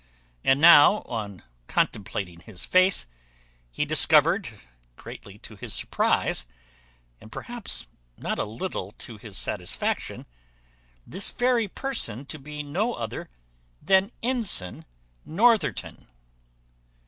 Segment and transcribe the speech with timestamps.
[0.43, 3.05] And now, on contemplating his face,
[3.69, 4.49] he discovered,
[4.95, 6.47] greatly to his surprize,
[7.19, 7.85] and perhaps
[8.17, 10.25] not a little to his satisfaction,
[11.05, 13.29] this very person to be no other
[13.79, 14.85] than ensign
[15.23, 16.07] Northerton.